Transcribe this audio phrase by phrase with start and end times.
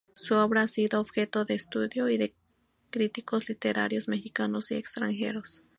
[0.15, 2.33] Su obra ha sido objeto de estudio de
[2.89, 5.61] críticos literarios mexicanos y extranjeros.